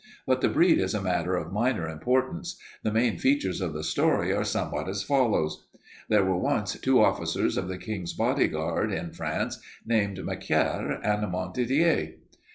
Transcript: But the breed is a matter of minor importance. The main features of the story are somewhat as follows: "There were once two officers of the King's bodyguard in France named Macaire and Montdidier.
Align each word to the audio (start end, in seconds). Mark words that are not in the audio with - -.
But 0.25 0.41
the 0.41 0.49
breed 0.49 0.79
is 0.79 0.95
a 0.95 0.99
matter 1.03 1.35
of 1.35 1.51
minor 1.53 1.87
importance. 1.87 2.57
The 2.81 2.91
main 2.91 3.19
features 3.19 3.61
of 3.61 3.73
the 3.73 3.83
story 3.83 4.33
are 4.33 4.43
somewhat 4.43 4.89
as 4.89 5.03
follows: 5.03 5.67
"There 6.09 6.25
were 6.25 6.39
once 6.39 6.73
two 6.79 7.03
officers 7.03 7.55
of 7.55 7.67
the 7.67 7.77
King's 7.77 8.13
bodyguard 8.13 8.91
in 8.91 9.11
France 9.11 9.59
named 9.85 10.17
Macaire 10.25 10.99
and 11.03 11.31
Montdidier. 11.31 12.15